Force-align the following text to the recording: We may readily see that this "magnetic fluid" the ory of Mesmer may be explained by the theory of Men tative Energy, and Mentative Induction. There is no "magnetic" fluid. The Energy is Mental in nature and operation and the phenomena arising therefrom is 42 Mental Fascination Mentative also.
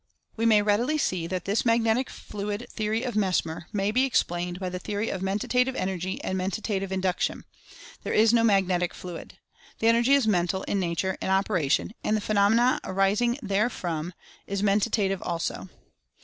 We 0.35 0.47
may 0.47 0.63
readily 0.63 0.97
see 0.97 1.27
that 1.27 1.45
this 1.45 1.63
"magnetic 1.63 2.09
fluid" 2.09 2.65
the 2.75 2.87
ory 2.87 3.03
of 3.03 3.15
Mesmer 3.15 3.67
may 3.71 3.91
be 3.91 4.03
explained 4.03 4.59
by 4.59 4.67
the 4.69 4.79
theory 4.79 5.09
of 5.09 5.21
Men 5.21 5.37
tative 5.37 5.75
Energy, 5.75 6.19
and 6.23 6.35
Mentative 6.39 6.91
Induction. 6.91 7.45
There 8.01 8.11
is 8.11 8.33
no 8.33 8.43
"magnetic" 8.43 8.95
fluid. 8.95 9.37
The 9.77 9.85
Energy 9.89 10.13
is 10.15 10.25
Mental 10.27 10.63
in 10.63 10.79
nature 10.79 11.19
and 11.21 11.29
operation 11.29 11.93
and 12.03 12.17
the 12.17 12.21
phenomena 12.21 12.79
arising 12.83 13.37
therefrom 13.43 14.13
is 14.47 14.61
42 14.61 14.65
Mental 14.65 14.89
Fascination 14.89 14.89
Mentative 14.89 15.21
also. 15.21 15.69